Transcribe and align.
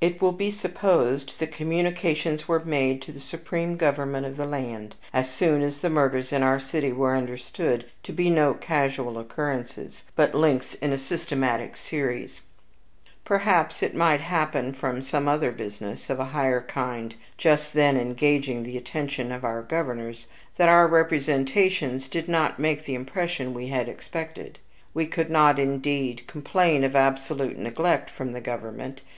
It 0.00 0.22
will 0.22 0.30
be 0.30 0.52
supposed 0.52 1.36
that 1.40 1.50
communications 1.50 2.46
were 2.46 2.64
made 2.64 3.02
to 3.02 3.10
the 3.10 3.18
supreme 3.18 3.76
government 3.76 4.24
of 4.24 4.36
the 4.36 4.46
land 4.46 4.94
as 5.12 5.28
soon 5.28 5.60
as 5.60 5.80
the 5.80 5.90
murders 5.90 6.32
in 6.32 6.44
our 6.44 6.60
city 6.60 6.92
were 6.92 7.16
understood 7.16 7.86
to 8.04 8.12
be 8.12 8.30
no 8.30 8.54
casual 8.54 9.18
occurrences, 9.18 10.04
but 10.14 10.36
links 10.36 10.74
in 10.74 10.92
a 10.92 10.98
systematic 10.98 11.76
series. 11.76 12.42
Perhaps 13.24 13.82
it 13.82 13.92
might 13.92 14.20
happen 14.20 14.72
from 14.72 15.02
some 15.02 15.26
other 15.26 15.50
business, 15.50 16.08
of 16.10 16.20
a 16.20 16.26
higher 16.26 16.60
kind, 16.62 17.16
just 17.36 17.72
then 17.74 17.96
engaging 17.96 18.62
the 18.62 18.78
attention 18.78 19.32
of 19.32 19.44
our 19.44 19.62
governors, 19.62 20.28
that 20.58 20.68
our 20.68 20.86
representations 20.86 22.08
did 22.08 22.28
not 22.28 22.60
make 22.60 22.84
the 22.84 22.94
impression 22.94 23.52
we 23.52 23.66
had 23.66 23.88
expected. 23.88 24.60
We 24.94 25.06
could 25.06 25.28
not, 25.28 25.58
indeed, 25.58 26.28
complain 26.28 26.84
of 26.84 26.94
absolute 26.94 27.58
neglect 27.58 28.10
from 28.10 28.30
the 28.30 28.40
government. 28.40 29.00